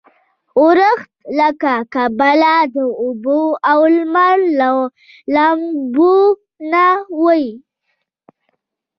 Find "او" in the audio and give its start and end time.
3.71-3.79